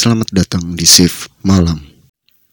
[0.00, 1.76] Selamat datang di Shift Malam.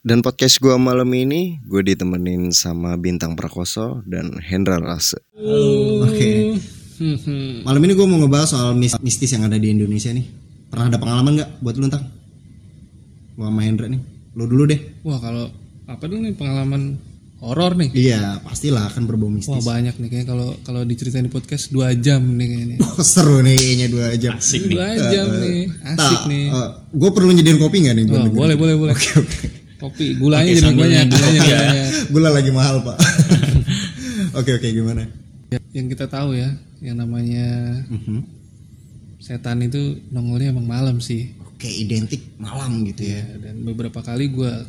[0.03, 5.15] Dan podcast gua malam ini gue ditemenin sama Bintang Prakoso dan Hendra Rase.
[6.03, 6.59] Oke.
[7.63, 10.27] Malam ini gue mau ngebahas soal mis- mistis yang ada di Indonesia nih.
[10.67, 12.03] Pernah ada pengalaman nggak buat lu ntar?
[13.39, 14.03] Gua sama Hendra nih.
[14.35, 14.99] Lu dulu deh.
[15.07, 15.47] Wah kalau
[15.87, 16.99] apa dulu nih pengalaman
[17.37, 17.89] horor nih?
[17.93, 19.61] Iya, pastilah akan berbau Wah mistis.
[19.61, 22.77] banyak nih kayaknya kalau kalau diceritain di podcast dua jam nih kayaknya.
[22.87, 24.35] Oh, seru nih kayaknya dua jam.
[24.41, 26.45] Dua jam nih, asik nih.
[26.91, 28.03] gue perlu nyediain kopi nggak nih?
[28.05, 28.33] Wah, dengerin?
[28.33, 28.93] boleh boleh boleh.
[28.93, 29.37] Oke oke.
[29.77, 31.75] Kopi gulanya jadi banyak, gulanya banyak.
[32.13, 32.97] Gula lagi mahal pak.
[34.41, 35.05] Oke oke gimana?
[35.49, 36.49] Ya, Yang kita tahu ya,
[36.81, 37.45] yang namanya
[37.85, 38.25] Mhm.
[39.17, 41.29] setan itu nongolnya emang malam sih.
[41.43, 43.21] Oke identik malam gitu ya.
[43.21, 44.65] Ya, dan beberapa kali gua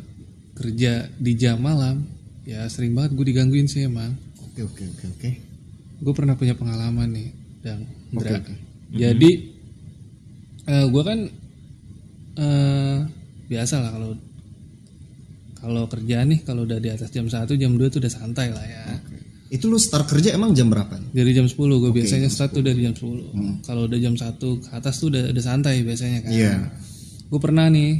[0.53, 2.05] kerja di jam malam,
[2.49, 4.17] ya sering banget gue digangguin sih emang.
[4.43, 5.29] Oke oke oke oke.
[5.99, 7.29] gue pernah punya pengalaman nih
[7.59, 8.39] dan Oke, Indra.
[8.39, 8.53] oke.
[8.89, 9.31] jadi
[10.65, 11.19] eh gue kan
[12.35, 12.97] eh
[13.45, 14.11] biasa lah kalau
[15.55, 18.63] kalau kerja nih kalau udah di atas jam 1 jam 2 tuh udah santai lah
[18.63, 18.83] ya
[19.49, 20.93] Itu lu start kerja emang jam berapa?
[20.93, 21.09] nih?
[21.11, 24.69] dari jam 10 gue biasanya start tuh dari jam 10 kalau udah jam 1 ke
[24.71, 26.53] atas tuh udah udah santai biasanya kan Iya.
[27.27, 27.91] gue pernah nih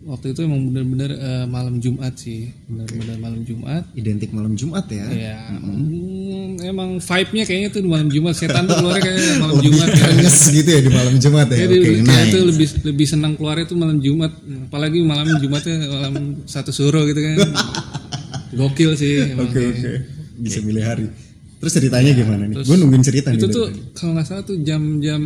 [0.00, 5.04] waktu itu emang bener-bener eh, malam Jumat sih bener-bener malam Jumat Identik malam Jumat ya.
[5.12, 10.06] ya hmm, emang vibe-nya kayaknya tuh malam Jumat setan tuh keluarnya kayak malam Jumat ya.
[10.16, 11.58] Nges gitu ya di malam Jumat ya.
[11.68, 12.32] Jadi Oke, kayak nice.
[12.32, 14.32] tuh lebih lebih senang keluarnya tuh malam Jumat,
[14.68, 16.14] apalagi malam Jumatnya malam
[16.48, 17.36] satu suruh gitu kan.
[18.58, 19.36] Gokil sih.
[19.36, 19.68] emang Oke sih.
[19.70, 19.92] oke.
[20.40, 21.06] Bisa milih hari.
[21.60, 22.56] Terus ceritanya gimana nih?
[22.64, 23.52] Gue nungguin cerita Itu nih.
[23.52, 23.92] tuh dari tadi.
[23.92, 25.22] kalau nggak salah tuh jam-jam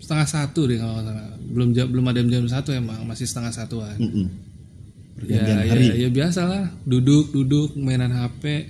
[0.00, 1.26] setengah satu deh kalau nggak salah.
[1.44, 3.96] Belum jam belum ada jam satu emang masih setengah satuan.
[3.96, 4.26] Mm-mm.
[4.26, 5.86] Ya, Pergantian ya, hari.
[5.94, 8.66] ya biasa lah, duduk duduk mainan HP.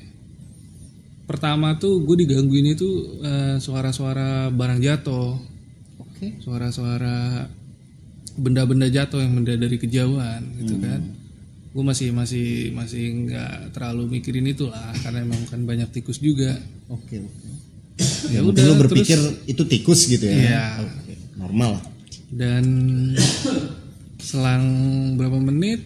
[1.24, 2.88] Pertama tuh gue digangguin itu
[3.22, 5.38] eh, suara-suara barang jatuh.
[5.96, 6.38] Oke.
[6.40, 7.46] suara-suara
[8.34, 11.00] benda-benda jatuh yang benda dari kejauhan gitu kan
[11.74, 16.54] gue masih masih masih nggak terlalu mikirin itu lah karena emang kan banyak tikus juga
[16.86, 17.48] Oke oke.
[18.30, 20.34] ya Ya, udah lu berpikir terus itu tikus gitu ya.
[20.34, 20.64] Iya.
[20.80, 21.84] Oke, Normal lah.
[22.30, 22.64] dan
[24.20, 24.64] selang
[25.14, 25.82] berapa menit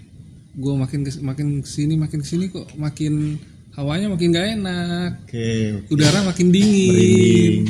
[0.55, 3.39] gue makin kes- makin ke sini makin ke sini kok makin
[3.73, 5.49] hawanya makin gak enak Oke.
[5.87, 5.95] oke.
[5.95, 7.65] udara makin dingin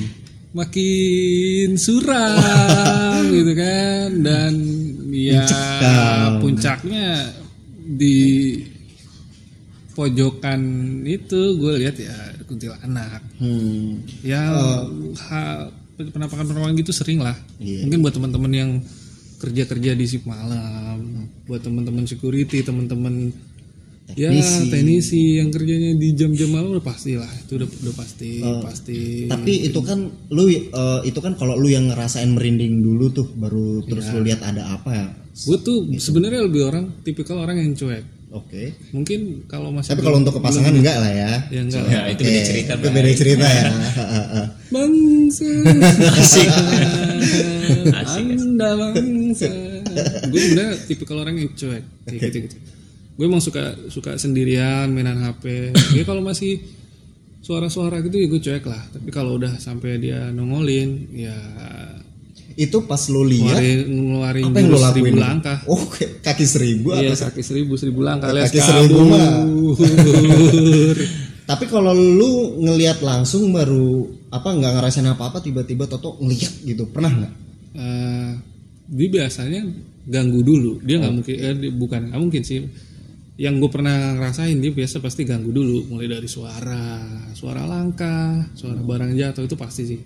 [0.50, 4.52] makin suram gitu kan dan
[5.08, 5.44] ya
[6.38, 7.28] puncaknya
[7.88, 8.19] di
[9.94, 10.60] pojokan
[11.03, 12.15] itu gue lihat ya
[12.47, 14.03] kuntilanak Hmm.
[14.22, 14.38] ya
[15.26, 17.82] hal penampakan penampakan gitu sering lah Iya.
[17.82, 18.71] mungkin buat teman-teman yang
[19.38, 23.31] kerja kerja di shift malam buat teman-teman security teman-teman
[24.16, 24.70] ya Teknisi.
[24.72, 27.28] teknisi yang kerjanya di jam-jam malam udah pasti lah.
[27.28, 28.30] Itu udah udah pasti
[28.62, 29.00] pasti.
[29.28, 29.98] Tapi itu kan
[30.32, 34.41] lu eh, itu kan kalau lu yang ngerasain merinding dulu tuh baru terus lu lihat
[34.41, 35.06] ada apa ya.
[35.38, 38.02] gue tuh sebenarnya lebih orang tipikal orang yang cuek.
[38.28, 38.76] Oke.
[38.92, 41.32] mungkin kalau masih Tapi kalau untuk ke pasangan enggak lah ya.
[41.48, 43.64] ya enggak Ya, itu beda Oke, cerita, Itu beda cerita ya.
[44.74, 45.48] bangsa.
[46.20, 46.48] Asik.
[48.36, 49.48] anda bangsa.
[50.28, 51.84] Gue sebenarnya tipikal orang yang cuek.
[52.04, 52.56] Kayak gitu gitu
[53.18, 55.42] gue emang suka suka sendirian mainan hp
[55.94, 56.62] dia kalau masih
[57.42, 61.34] suara-suara gitu ya gue cuek lah tapi kalau udah sampai dia nongolin ya
[62.58, 64.94] itu pas lu lihat ngeluarin apa yang jurus lakuin?
[64.98, 65.82] seribu langkah Oh,
[66.26, 67.30] kaki seribu iya apa?
[67.30, 69.30] kaki seribu seribu langkah Kaki seribu mah.
[71.48, 76.90] Tapi kalau lu ngelihat langsung baru apa nggak ngerasain apa-apa tiba-tiba Toto ngeliat gitu.
[76.90, 77.32] Pernah nggak?
[77.78, 78.30] Eh,
[78.90, 79.62] dia biasanya
[80.08, 82.64] ganggu dulu dia nggak mungkin eh, bukan nggak mungkin sih
[83.38, 87.06] yang gue pernah ngerasain dia biasa pasti ganggu dulu mulai dari suara
[87.38, 90.00] suara langkah suara barang jatuh itu pasti sih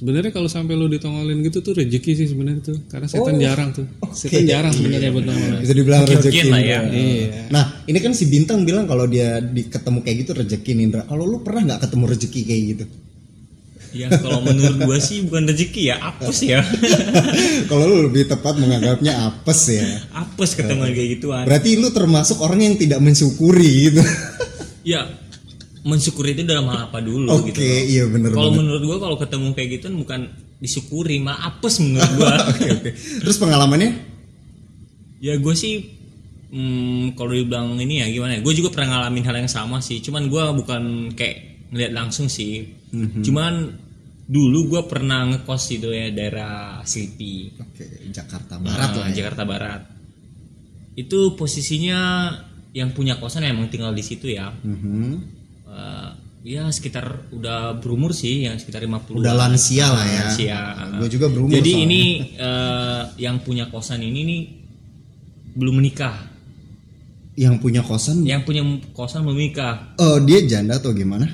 [0.00, 3.84] sebenarnya kalau sampai lo ditongolin gitu tuh rezeki sih sebenarnya tuh karena setan jarang tuh
[4.14, 6.48] setan jarang sebenarnya buat nongolin Bisa dibilang rezeki.
[6.48, 6.80] lah ya.
[6.88, 7.52] Iya.
[7.52, 11.02] Nah, ini kan si Bintang bilang kalau dia di, ketemu kayak gitu rezeki Nindra.
[11.04, 12.84] Kalau lu pernah nggak ketemu rezeki kayak gitu?
[13.90, 16.62] Ya kalau menurut gua sih bukan rezeki ya, apes ya.
[17.70, 19.86] kalau lu lebih tepat menganggapnya apes ya.
[20.14, 21.44] apes ketemu kayak gituan.
[21.46, 24.02] Berarti lu termasuk orang yang tidak mensyukuri gitu.
[24.86, 25.10] Ya
[25.80, 27.64] mensyukuri itu dalam hal apa dulu Oke, gitu.
[27.64, 27.84] loh.
[27.88, 30.28] iya bener Kalau menurut gua kalau ketemu kayak gitu bukan
[30.60, 32.32] disyukuri, malah apes menurut gua.
[32.52, 32.90] Oke, oke.
[33.24, 34.10] Terus pengalamannya?
[35.20, 35.84] ya gue sih
[36.50, 40.00] hmm, kalau dibilang ini ya gimana ya gue juga pernah ngalamin hal yang sama sih
[40.00, 40.82] cuman gue bukan
[41.12, 43.22] kayak ngeliat langsung sih Mhm.
[43.22, 43.54] cuman
[44.26, 49.14] dulu gue pernah ngekos itu ya daerah Slipi Oke, Jakarta Barat Nah, lah ya.
[49.16, 49.82] Jakarta Barat
[50.92, 52.30] itu posisinya
[52.70, 55.38] yang punya kosan emang tinggal di situ ya Mhm.
[55.66, 56.10] Eh,
[56.46, 60.22] ya sekitar udah berumur sih yang sekitar 50 Udah lansia lah ya.
[60.24, 60.60] lansia.
[60.96, 61.52] Gue juga berumur.
[61.52, 61.86] Jadi soalnya.
[61.86, 62.02] ini
[62.34, 64.42] eh, yang punya kosan ini nih
[65.52, 66.26] belum menikah
[67.32, 71.30] Yang punya kosan yang punya kosan belum menikah Oh, dia janda atau gimana?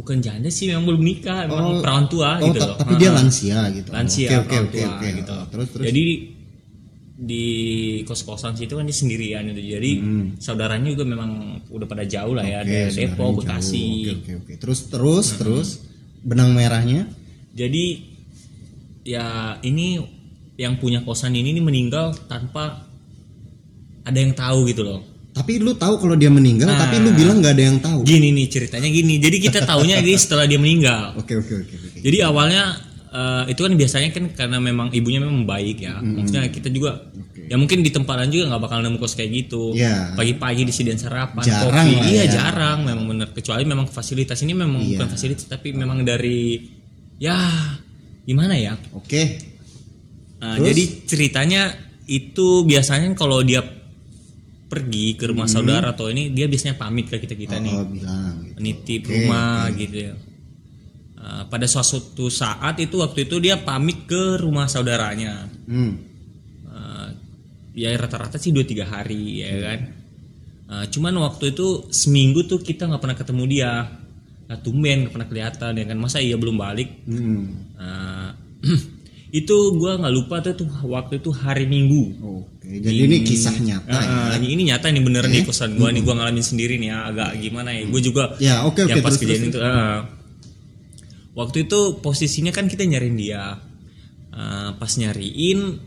[0.00, 1.80] Bukan janda sih memang belum nikah memang Oh.
[1.80, 3.88] perawan tua Oh, gitu loh tapi dia lansia gitu.
[3.90, 5.08] lansia Oke, oke, perawan oke, tua oke.
[5.12, 5.84] gitu Oh, Terus terus.
[5.86, 6.04] jadi
[7.20, 7.46] di
[8.02, 9.90] kos-kosan situ kan dia sendirian gitu jadi
[10.36, 11.30] saudaranya juga memang
[11.68, 12.66] udah pada jauh lah ya Hmm.
[12.66, 13.30] Oke, dari Depok.
[13.38, 14.52] Bekasi Oke, oke, oke.
[14.56, 15.68] Terus terus terus
[16.18, 17.04] benang merahnya
[17.52, 17.84] jadi
[19.02, 19.26] ya
[19.60, 20.00] ini
[20.56, 22.88] yang punya kosan ini nih meninggal tanpa
[24.02, 25.00] ada yang tahu gitu loh
[25.30, 28.02] Tapi lu tahu kalau dia meninggal, tapi lu bilang nggak ada yang tahu.
[28.02, 31.98] gini nih ceritanya gini jadi kita taunya ini setelah dia meninggal Oke oke oke oke.
[32.00, 32.74] Jadi awalnya
[33.08, 35.98] eh, itu kan biasanya kan karena memang ibunya memang baik ya.
[35.98, 37.08] Maksudnya kita juga
[37.46, 39.70] ya mungkin di tempat lain juga nggak bakal nemu kos kayak gitu.
[39.70, 40.14] Iya.
[40.14, 41.94] Pagi-pagi disediain serapan, Jarang kopi.
[41.94, 42.30] lah Iya ya.
[42.30, 44.98] jarang memang bener kecuali memang fasilitas ini memang Iya.
[44.98, 46.58] bukan fasilitas tapi memang dari
[47.18, 47.38] ya
[48.22, 48.74] gimana ya?
[48.92, 49.46] Oke.
[50.38, 50.66] Nah, Terus?
[50.70, 51.62] jadi ceritanya
[52.06, 53.60] itu biasanya kalau dia
[54.70, 58.34] pergi ke rumah saudara atau ini dia biasanya pamit ke kita kita nih Oh bilang.
[58.46, 58.58] Gitu.
[58.62, 60.14] nitip Oke, rumah gitu ya.
[61.20, 65.50] Uh, pada suatu saat itu waktu itu dia pamit ke rumah saudaranya.
[65.66, 65.92] Hmm.
[66.64, 67.08] Uh,
[67.74, 69.80] ya rata-rata sih 2-3 hari ya kan.
[70.70, 73.72] Uh, cuman waktu itu seminggu tuh kita nggak pernah ketemu dia.
[74.46, 75.98] Nah, tumben nggak pernah kelihatan ya kan.
[75.98, 76.88] Masa iya belum balik?
[77.10, 77.74] Hmm.
[77.74, 78.30] Uh,
[79.42, 82.02] itu gua nggak lupa tuh, tuh waktu itu hari Minggu.
[82.70, 82.78] Oke.
[82.80, 83.98] Jadi ini kisah nyata ya.
[84.00, 86.98] Ah, ini, ini nyata nih beneran di kosan gua nih gua ngalamin sendiri nih ya
[87.04, 87.82] agak gimana ya.
[87.84, 89.58] Gue juga Ya oke oke yang pas terus kejadian terus.
[89.58, 89.98] itu ah.
[91.32, 93.58] waktu itu posisinya kan kita nyariin dia
[94.30, 95.82] Ah, pas nyariin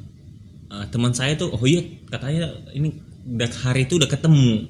[0.67, 2.91] ah, teman saya tuh oh iya katanya ini
[3.25, 4.67] udah hari itu udah ketemu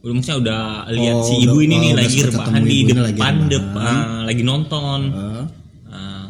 [0.00, 2.74] udah maksudnya udah lihat Oh, si udah- ibu ini oh, nih udah lagi rebahan di
[2.78, 5.44] ibunya lagi depan depan lagi nonton Eh,
[5.90, 6.26] Ah,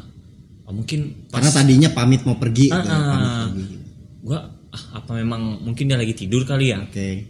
[0.65, 2.67] oh, mungkin pas karena tadinya pamit mau pergi.
[2.69, 3.47] Pamit ah.
[3.47, 3.65] pergi.
[4.21, 7.27] gua ah, apa memang mungkin dia lagi tidur kali ya Oke.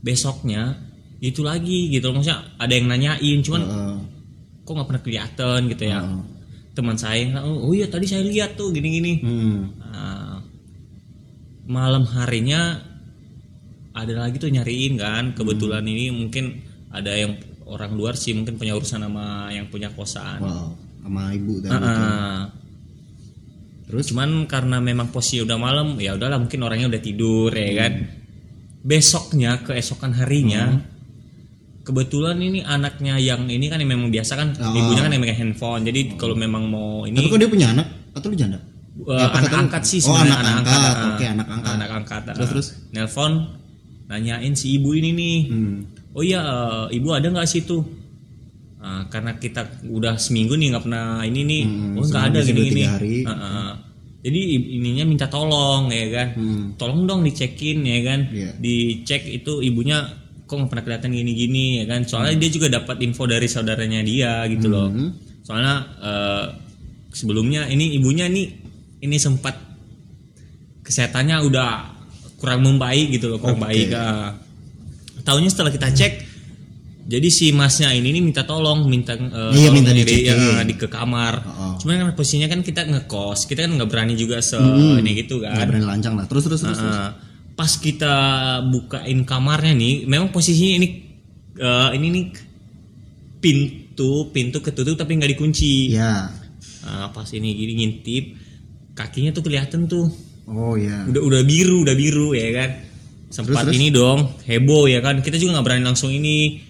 [0.00, 0.78] besoknya
[1.18, 2.20] itu lagi gitu loh.
[2.20, 3.96] maksudnya ada yang nanyain cuman Heeh.
[4.62, 6.22] kok nggak pernah kelihatan gitu ya Heeh.
[6.72, 9.60] teman saya yang, oh iya tadi saya lihat tuh gini gini Hmm.
[9.80, 10.38] Nah,
[11.66, 12.78] malam harinya
[13.90, 15.92] ada lagi tuh nyariin kan kebetulan Hmm.
[15.92, 16.44] ini mungkin
[16.92, 17.34] ada yang
[17.66, 20.70] orang luar sih mungkin punya urusan sama yang punya kosan Wow.
[21.00, 21.70] Sama ibu tadi.
[21.70, 21.86] Ah, tuh.
[21.88, 22.40] ah.
[23.86, 24.10] Terus?
[24.10, 27.92] cuman karena memang posisi udah malam ya udahlah mungkin orangnya udah tidur ya kan
[28.82, 30.82] besoknya keesokan harinya
[31.80, 34.74] kebetulan ini anaknya yang ini kan yang memang biasa kan Oh.
[34.74, 37.86] ibunya kan yang megang handphone jadi kalau memang mau Tapi ini kok dia punya anak?
[38.12, 38.58] Atau lu janda?
[38.98, 40.78] eh, apa anak angkat sih Oh, sebenarnya anak angkat.
[40.80, 40.94] ah.
[41.12, 41.72] Oke, anak angkat.
[41.72, 42.20] anak angkat.
[42.32, 42.68] Terus, terus?
[42.90, 43.32] nelpon
[44.06, 45.76] nanyain si ibu ini nih Hmm.
[46.10, 47.86] oh iya eh, ibu ada nggak situ
[48.86, 52.60] Ah, karena kita udah seminggu nih nggak pernah ini nih Hmm, oh nggak ada gini
[52.62, 53.14] gini tiga hari.
[54.22, 54.40] jadi
[54.72, 56.64] ininya minta tolong ya kan Hmm.
[56.74, 58.54] tolong dong dicekin ya kan Iya.
[58.56, 60.06] dicek itu ibunya
[60.42, 64.46] kok nggak pernah kelihatan gini-gini ya kan soalnya dia juga dapat info dari saudaranya dia
[64.46, 65.10] gitu loh Hmm.
[65.42, 66.46] soalnya eh,
[67.10, 68.46] sebelumnya ini ibunya nih
[69.00, 69.58] ini sempat
[70.80, 71.70] kesehatannya udah
[72.36, 73.66] kurang membaik gitu loh kurang Oke.
[73.66, 74.30] baik ah.
[75.22, 76.12] Taunya setelah kita cek
[77.06, 80.26] jadi si masnya ini nih minta tolong minta eh, Iya, minta di, dicekin.
[80.26, 81.74] ya, di ke kamar Oh.
[81.78, 84.98] cuman kan posisinya kan kita ngekos kita kan nggak berani juga se Hmm.
[84.98, 86.26] ini gitu Nggak kan berani lancang lah.
[86.26, 86.76] Terus terus terus.
[86.76, 86.98] terus.
[87.54, 88.14] Pas kita
[88.66, 90.88] bukain kamarnya nih, memang posisinya ini
[91.56, 92.24] eh, ini nih
[93.38, 95.92] pintu pintu ketutup tapi nggak dikunci.
[95.92, 96.30] Ya.
[96.82, 98.24] Nah, pas ini gini ngintip,
[98.92, 100.06] kakinya tuh kelihatan tuh
[100.46, 101.02] Oh ya.
[101.04, 102.70] udah udah biru udah biru ya kan.
[103.26, 103.76] Sempat Terus, terus?
[103.76, 105.18] ini dong heboh ya kan.
[105.18, 106.62] Kita juga nggak berani langsung ini.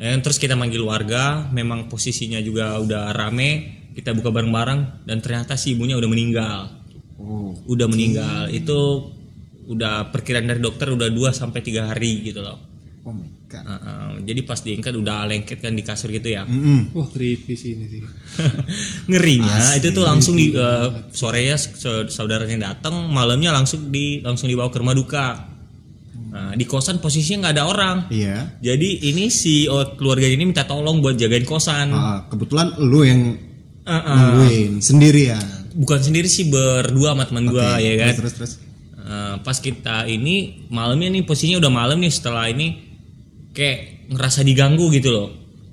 [0.00, 3.50] Ya, terus kita manggil warga, memang posisinya juga udah rame.
[3.92, 6.60] Kita buka bareng-bareng dan ternyata si ibunya udah meninggal
[7.20, 7.52] Oh.
[7.68, 9.12] udah meninggal itu
[9.68, 12.56] udah perkiraan dari dokter udah 2 sampai tiga hari gitu loh.
[13.04, 13.60] Oh my god.
[13.60, 16.48] Uh, uh, jadi pas diangkat udah lengket kan di kasur gitu ya.
[16.48, 16.96] Mm-mm.
[16.96, 18.00] Wah creepy sih ini sih.
[19.12, 24.72] Ngerinya itu tuh langsung di uh, sorenya sa- saudaranya datang, malamnya langsung di langsung dibawa
[24.72, 25.49] ke rumah duka.
[26.30, 27.96] Nah, di kosan posisinya nggak ada orang.
[28.08, 28.54] Iya.
[28.62, 31.90] Jadi ini si oh, keluarga ini minta tolong buat jagain kosan.
[31.90, 33.22] Ah, kebetulan lu yang
[33.80, 35.40] Uh, uh, nungguin sendiri ya.
[35.72, 38.12] bukan sendiri sih berdua sama teman gua Oke, ya kan.
[38.22, 38.52] Terus terus.
[39.00, 42.76] Eh, pas kita ini malamnya nih posisinya udah malam nih setelah ini
[43.50, 45.28] kayak ngerasa diganggu gitu loh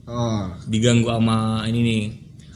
[0.08, 0.50] Oh.
[0.66, 2.02] diganggu sama ini nih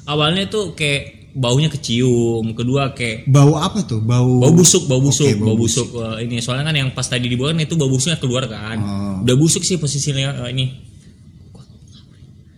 [0.08, 4.00] awalnya tuh kayak baunya kecium kedua kayak Bau apa tuh?
[4.00, 4.40] Bau.
[4.40, 7.56] bau busuk bau busuk Oke, bau busuk Eh, ini soalnya kan yang pas tadi dibuang
[7.58, 9.16] itu bau busuknya keluar kan Oh.
[9.22, 10.66] udah busuk sih posisinya eh, ini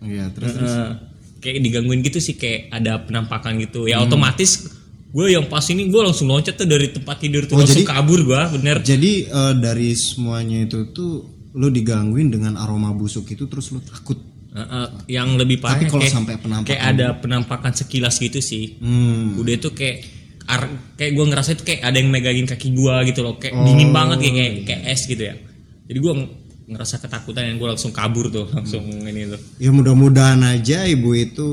[0.00, 0.68] Iya, terus terus.
[0.70, 0.90] Eh,
[1.40, 4.06] kayak digangguin gitu sih kayak ada penampakan gitu ya Hmm.
[4.06, 4.68] otomatis
[5.08, 7.88] gue yang pas ini gue langsung loncat tuh dari tempat tidur tuh Oh, langsung jadi-
[7.90, 11.12] kabur gue bener Jadi eh, dari semuanya itu tuh
[11.52, 14.18] lu digangguin dengan aroma busuk itu terus lu takut.
[14.54, 18.38] Uh, uh, yang lebih parah Tapi kalau kayak, sampai penampakan- kayak ada penampakan sekilas gitu
[18.38, 19.34] sih Hmm.
[19.34, 20.06] udah itu kayak
[20.46, 23.66] ar- kayak gue ngerasa itu kayak ada yang megangin kaki gue gitu loh kayak Oh.
[23.66, 25.34] dingin banget kayak kayak, kayak es gitu ya
[25.84, 26.12] jadi gue
[26.64, 31.48] ngerasa ketakutan dan gue langsung kabur tuh langsung ini tuh Ya mudah-mudahan aja ibu itu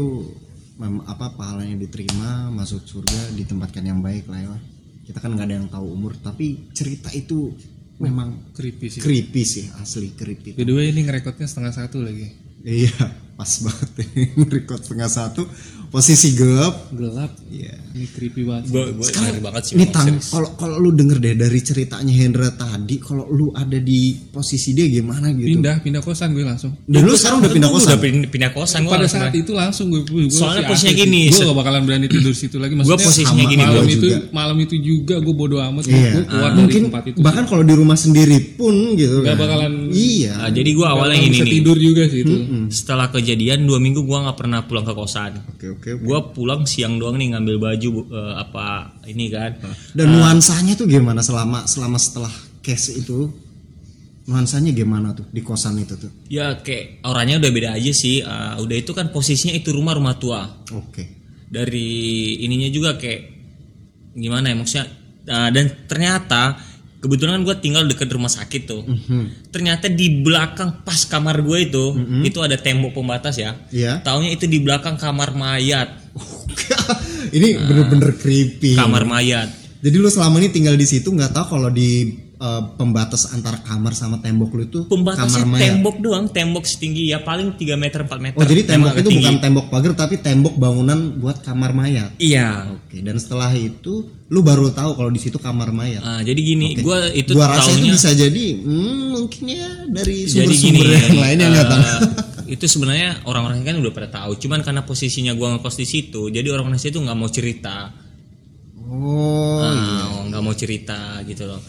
[1.04, 4.58] apa pahalanya diterima, masuk surga, ditempatkan yang baik lah ya.
[5.04, 7.54] Kita kan nggak ada yang tahu umur, tapi cerita itu
[7.98, 10.54] memang creepy sih creepy sih, asli creepy.
[10.54, 12.94] by the way ini ngerekodnya setengah satu lagi Iya,
[13.34, 13.90] pas banget
[14.54, 15.50] record setengah satu,
[15.92, 16.88] posisi gelap.
[16.92, 17.76] gelap Iya.
[17.92, 21.36] ini creepy banget gue gue ngeri banget sih Ini tang, kalau kalau lu denger deh
[21.36, 25.52] dari ceritanya Hendra tadi, kalau lu ada di posisi dia gimana gitu.
[25.52, 27.90] pindah pindah kosan gue langsung Dan lu sekarang udah pindah Gua kosan.
[27.90, 30.96] udah pindah, pindah kosan gua pada langsung saat itu langsung gue, gue Soalnya si posisinya
[30.98, 33.92] gini, gue gak bakalan berani tidur situ lagi gue maksudnya posisinya sama- gini malam gua
[33.92, 34.18] itu juga.
[34.32, 36.10] malam itu juga gue bodo amat Iya.
[36.10, 39.28] gue keluar Ah, dari mungkin tempat itu bahkan kalau di rumah sendiri pun gitu Gak
[39.28, 39.38] kan.
[39.38, 40.34] bakalan Iya.
[40.38, 42.36] Nah, jadi gue awalnya gini nih tidur juga sih itu
[42.70, 45.81] setelah kejadian dua minggu gue nggak pernah pulang ke kosan Oke oke.
[45.82, 46.06] Oke.
[46.06, 48.66] gue pulang siang doang nih ngambil baju eh, apa
[49.06, 49.58] ini kan
[49.92, 52.30] Dan nuansanya tuh gimana selama selama setelah
[52.62, 53.28] case itu?
[54.22, 56.12] Nuansanya gimana tuh di kosan itu tuh?
[56.30, 60.16] ya kayak orangnya udah beda aja sih Eh, udah itu kan posisinya itu rumah rumah
[60.16, 61.04] tua Oke.
[61.50, 61.90] dari
[62.40, 63.22] ininya juga kayak
[64.14, 64.86] gimana ya maksudnya
[65.26, 66.42] eh, dan ternyata
[67.02, 69.50] kebetulan kan gue tinggal dekat rumah sakit tuh Mhm.
[69.50, 71.86] ternyata di belakang pas kamar gue itu
[72.22, 74.00] itu ada tembok pembatas ya Iya.
[74.00, 75.90] taunya itu di belakang kamar mayat
[77.32, 78.76] ini bener-bener creepy.
[78.76, 79.50] kamar mayat
[79.82, 83.94] Jadi lu selama ini tinggal di situ nggak tahu kalau di eh, pembatas antara kamar
[83.94, 85.62] sama tembok lu itu pembatasnya kamar mayat.
[85.72, 89.02] tembok doang tembok setinggi ya paling 3 meter 4 meter Oh jadi tembok Emang itu
[89.04, 89.44] agak bukan tinggi.
[89.44, 92.10] tembok pagar tapi tembok bangunan buat kamar mayat.
[92.18, 93.94] iya Oke dan setelah itu
[94.28, 96.02] lu baru tahu kalau di situ kamar mayat.
[96.02, 96.82] Ah, jadi gini Oke.
[96.82, 101.38] gue itu Gua rasa itu taunya bisa jadi hmm, mungkin ya dari sumber-sumber yang lain
[101.38, 101.82] yang nggak tahu.
[101.84, 102.00] eh,
[102.54, 106.48] itu sebenarnya orang-orang kan udah pada tahu cuman karena posisinya gua ngekos di situ jadi
[106.50, 107.92] orang-orang situ nggak mau cerita
[108.84, 111.62] Oh Ah, nggak mau cerita gitu loh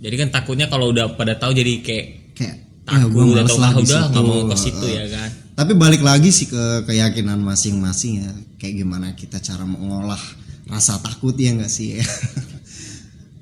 [0.00, 3.70] jadi kan takutnya kalau udah pada tahu jadi kayak kayak ya, takut males atau lah
[3.72, 8.28] ah, udah nggak mau ke situ ya kan Tapi balik lagi sih ke keyakinan masing-masing
[8.28, 8.32] ya.
[8.60, 10.20] Kayak gimana kita cara mengolah
[10.68, 11.96] rasa takut ya nggak sih?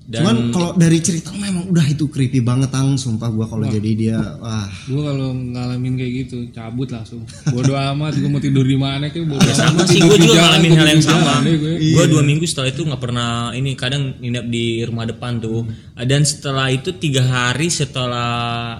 [0.04, 2.92] Dan- Cuman kalau dari cerita memang udah itu creepy banget tang.
[2.94, 4.68] Sumpah gua kalau jadi dia wah.
[4.84, 7.24] Gue kalau ngalamin kayak gitu cabut langsung.
[7.46, 9.86] Bodo amat gue mau tidur di mana kayak bodo Ya, sama amat.
[9.88, 11.32] sih di juga ngalamin hal yang sama.
[11.42, 12.04] gue.
[12.04, 15.64] Dua minggu setelah itu nggak pernah ini kadang nginep di rumah depan tuh.
[15.96, 18.30] Dan setelah itu tiga hari setelah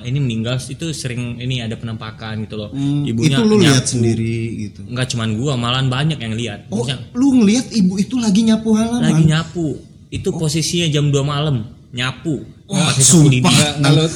[0.02, 2.68] ini meninggal itu sering ini ada penampakan gitu loh.
[2.74, 4.84] Ibunya itu lu lihat sendiri gitu.
[4.84, 6.68] nggak cuman gua malahan banyak yang lihat.
[6.68, 9.00] Oh, Maksudnya, lu ngelihat ibu itu lagi nyapu halaman.
[9.02, 11.56] lagi nyapu itu posisinya jam 2 malam
[11.90, 13.28] nyapu Wah, pakai sapu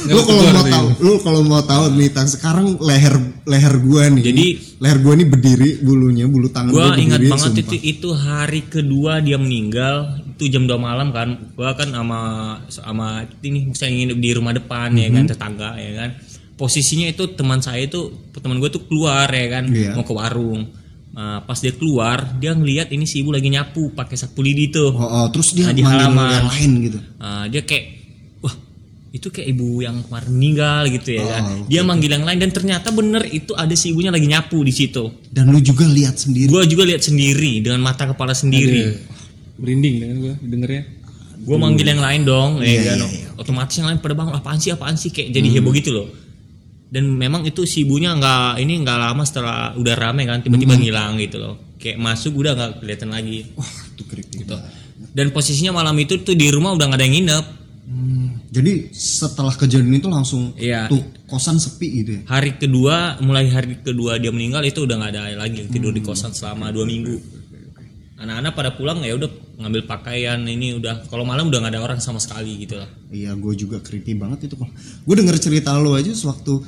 [0.09, 3.15] lu- kalau mau tahu, lu kalau mau tahu nih tang sekarang leher
[3.45, 4.25] leher gua nih.
[4.25, 7.05] Jadi- leher gua nih berdiri bulunya, bulu tangan gua gua berdiri.
[7.05, 7.63] ingat banget sumpah.
[7.63, 9.97] itu itu hari kedua dia meninggal
[10.33, 12.21] itu jam 2 malam kan gua kan sama
[12.67, 13.07] sama
[13.43, 15.15] ini saya nginep di rumah depan ya Mhm.
[15.15, 16.11] kan tetangga ya kan
[16.57, 19.93] posisinya itu teman saya itu teman gue tuh keluar ya kan Iya.
[19.93, 20.67] mau ke warung
[21.09, 24.91] Nah, pas dia keluar dia ngelihat ini si ibu lagi nyapu pakai sapu lidi tuh.
[24.91, 26.31] Oh, oh, terus dia Nah, di manggil halaman.
[26.31, 26.99] yang lain gitu.
[27.17, 27.85] Nah, dia kayak
[28.39, 28.55] wah
[29.11, 31.43] itu kayak ibu yang kemarin meninggal gitu ya kan.
[31.43, 34.71] Oh, dia manggil yang lain dan ternyata bener itu ada si ibunya lagi nyapu di
[34.71, 35.11] situ.
[35.27, 36.47] Dan lu juga lihat sendiri.
[36.47, 38.95] gua juga lihat sendiri dengan mata kepala sendiri.
[39.59, 40.83] Merinding dengan gue dengernya.
[41.39, 42.99] Gue manggil yang lain dong Iya, ya kan.
[43.01, 43.29] iya, iya.
[43.35, 45.09] otomatis yang lain pada bangun apaan sih apaan sih?
[45.09, 46.07] Kayak jadi heboh gitu loh
[46.89, 51.17] dan memang itu si ibunya nggak ini nggak lama setelah udah rame kan tiba-tiba ngilang
[51.17, 54.43] gitu loh kayak masuk udah nggak kelihatan lagi Wah, itu creepy.
[54.43, 54.57] gitu
[55.11, 57.47] dan posisinya malam itu tuh di rumah udah nggak ada yang nginep
[57.89, 60.89] Hmm, Jadi setelah kejadian itu langsung Iya.
[60.89, 62.23] tuh kosan sepi gitu ya.
[62.27, 65.99] hari kedua mulai hari kedua dia meninggal itu udah nggak ada lagi yang tidur di
[65.99, 66.09] Hmm.
[66.09, 67.17] kosan selama dua minggu
[68.19, 69.31] anak-anak pada pulang ya udah
[69.63, 73.33] ngambil pakaian ini udah kalau malam udah nggak ada orang sama sekali gitu lah Iya,
[73.39, 74.55] gue juga creepy banget itu.
[75.07, 76.61] Gue denger cerita lo aja sewaktu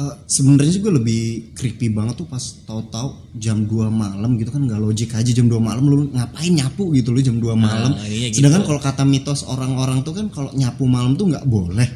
[0.00, 1.22] eh, sebenarnya sih gue lebih
[1.52, 5.60] creepy banget tuh pas tahu-tahu jam 2 malam gitu kan nggak logik aja jam 2
[5.60, 7.92] malam lu ngapain nyapu gitu lu jam 2 malam.
[8.00, 8.40] ininya gitu.
[8.40, 11.88] Sedangkan kalau kata mitos orang-orang tuh kan kalau nyapu malam tuh nggak boleh.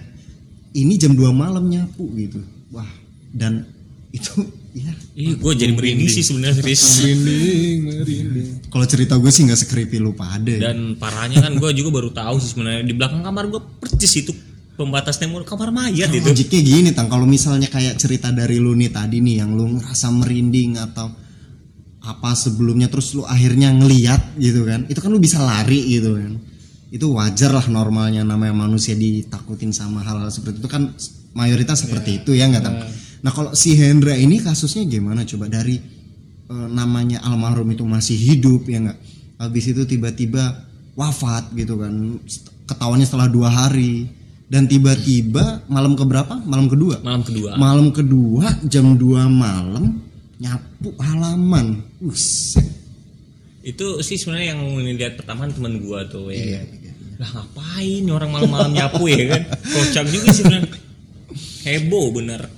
[0.77, 2.45] Ini jam 2 malam nyapu gitu.
[2.75, 2.87] Wah,
[3.33, 3.65] dan
[4.13, 4.45] itu
[4.77, 7.03] ya Ih, gue jadi merinding sih sebenarnya serius.
[7.03, 10.47] merinding merinding kalau cerita gue sih nggak se-creepy lu pada.
[10.47, 10.71] ya.
[10.71, 14.33] Dan parahnya kan gue juga baru tahu sih sebenarnya di belakang kamar gue percis itu
[14.79, 16.23] pembatas tembok kamar mayat itu.
[16.23, 20.07] Logiknya gini tang, kalau misalnya kayak cerita dari lu nih tadi nih yang lu ngerasa
[20.15, 21.11] merinding atau
[21.99, 26.41] apa sebelumnya terus lu akhirnya ngeliat gitu kan itu kan lu bisa lari gitu kan
[26.89, 30.95] itu wajar lah normalnya namanya manusia ditakutin sama hal-hal seperti itu kan
[31.37, 32.75] mayoritas seperti itu ya nggak Tam?
[33.25, 35.51] Nah kalau si Hendra ini kasusnya gimana coba?
[35.51, 35.77] Dari
[36.49, 38.99] eh, namanya almarhum itu masih hidup ya nggak?
[39.39, 40.67] Habis itu tiba-tiba
[40.99, 42.19] wafat gitu kan
[42.67, 44.19] ketahuannya setelah dua hari.
[44.49, 47.05] Dan tiba-tiba malam keberapa malam kedua?
[47.05, 47.61] Malam kedua.
[47.61, 50.01] Malam kedua jam 2 malam
[50.41, 51.85] nyapu halaman.
[52.01, 52.65] Buset.
[53.69, 56.41] itu sih sebenarnya yang lihat pertama teman gua tuh ya.
[56.41, 56.61] Iya,
[57.21, 59.43] lah ngapain orang malam-malam nyapu ya kan?
[59.69, 60.73] Kocak juga sih sebenarnya.
[61.69, 62.49] Heboh bener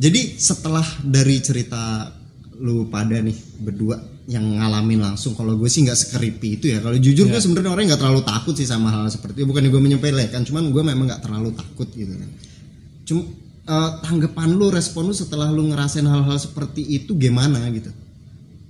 [0.00, 2.08] jadi setelah dari cerita
[2.56, 4.00] lu pada nih berdua
[4.32, 6.80] yang ngalamin langsung kalau gue sih nggak sekeripi itu ya.
[6.80, 9.48] Kalau jujur gue sebenarnya orang nggak terlalu takut sih sama hal seperti itu.
[9.52, 12.30] Bukan gue menyepelekan cuman gue memang nggak terlalu takut gitu kan.
[13.04, 13.22] Cuma
[13.68, 17.92] eh, tanggapan lu respon lu setelah lu ngerasain hal-hal seperti itu gimana gitu?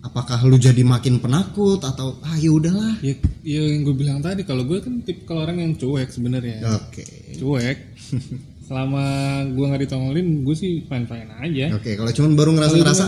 [0.02, 2.98] Apakah lu jadi makin penakut atau ah ya udahlah.
[3.06, 3.14] Ya,
[3.46, 6.58] ya yang gue bilang tadi kalau gue kan tipe kalau orang yang cuek sebenarnya.
[6.74, 7.36] Oke.
[7.38, 7.78] Cuek
[8.70, 9.02] selama
[9.50, 11.74] gue nggak ditongolin gue sih fine fine aja.
[11.74, 13.04] Oke kalau cuman baru ngerasa ngerasa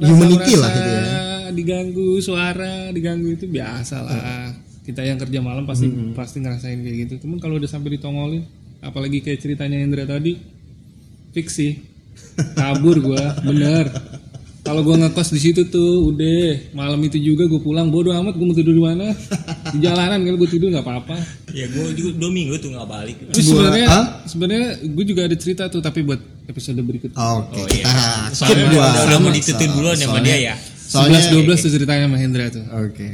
[0.00, 1.04] humanity lah gitu ya.
[1.52, 4.48] diganggu suara diganggu itu biasa lah.
[4.80, 7.28] Kita yang kerja malam pasti pasti ngerasain kayak gitu.
[7.28, 8.48] Cuman kalau udah sampai ditongolin
[8.80, 10.40] apalagi kayak ceritanya Indra tadi
[11.36, 11.76] fix sih.
[12.56, 13.92] Kabur gua bener.
[14.64, 16.72] Kalau gua ngekos di situ tuh udah.
[16.72, 19.12] Malam itu juga gue pulang bodo amat gue mau tidur di mana
[19.76, 21.16] di jalanan kalau gue tidur nggak apa-apa.
[21.52, 23.16] Ya gua juga dua minggu tuh nggak balik.
[23.30, 24.04] Terus sebenarnya ah?
[24.24, 27.52] sebenarnya gue juga ada cerita tuh tapi buat episode berikutnya oke.
[27.52, 28.32] Oh, kita iya.
[28.32, 30.54] skip dua udah, mau ditutup duluan sama Soalnya- dia ya.
[30.86, 32.64] soalnya 11 12 tuh ceritanya sama Hendra tuh.
[32.86, 33.08] Oke.